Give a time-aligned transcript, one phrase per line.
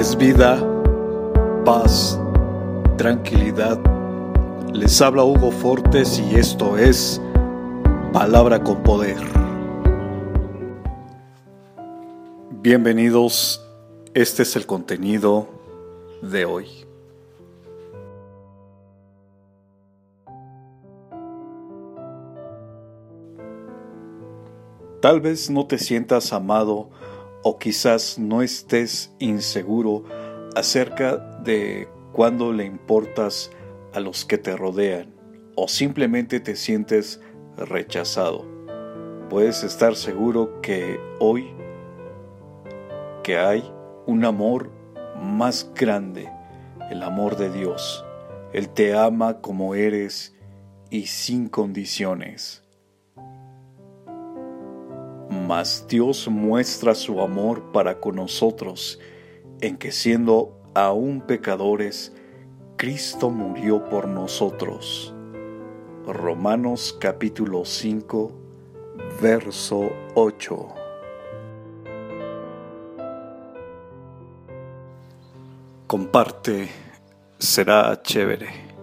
[0.00, 0.58] es vida,
[1.62, 2.18] paz,
[2.96, 3.78] tranquilidad.
[4.72, 7.20] Les habla Hugo Fortes y esto es
[8.10, 9.18] Palabra con Poder.
[12.62, 13.62] Bienvenidos,
[14.14, 15.48] este es el contenido
[16.22, 16.66] de hoy.
[25.02, 26.88] Tal vez no te sientas amado
[27.42, 30.04] o quizás no estés inseguro
[30.54, 33.50] acerca de cuándo le importas
[33.92, 35.14] a los que te rodean
[35.56, 37.20] o simplemente te sientes
[37.56, 38.46] rechazado.
[39.28, 41.54] Puedes estar seguro que hoy
[43.22, 43.62] que hay
[44.06, 44.70] un amor
[45.20, 46.28] más grande,
[46.90, 48.04] el amor de Dios.
[48.52, 50.34] Él te ama como eres
[50.90, 52.64] y sin condiciones.
[55.50, 59.00] Mas Dios muestra su amor para con nosotros
[59.60, 62.12] en que siendo aún pecadores,
[62.76, 65.12] Cristo murió por nosotros.
[66.06, 68.30] Romanos capítulo 5,
[69.20, 70.68] verso 8.
[75.88, 76.68] Comparte,
[77.40, 78.79] será chévere.